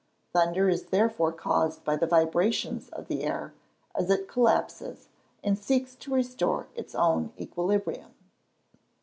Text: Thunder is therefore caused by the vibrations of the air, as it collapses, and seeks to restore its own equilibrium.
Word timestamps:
Thunder 0.33 0.67
is 0.67 0.85
therefore 0.87 1.31
caused 1.31 1.83
by 1.83 1.95
the 1.95 2.07
vibrations 2.07 2.89
of 2.89 3.07
the 3.07 3.21
air, 3.23 3.53
as 3.93 4.09
it 4.09 4.27
collapses, 4.27 5.09
and 5.43 5.55
seeks 5.59 5.93
to 5.97 6.11
restore 6.15 6.65
its 6.73 6.95
own 6.95 7.31
equilibrium. 7.39 8.09